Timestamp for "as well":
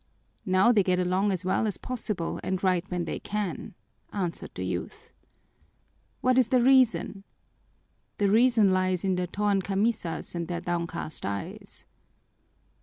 1.31-1.67